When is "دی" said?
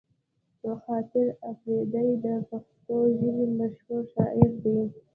4.63-4.77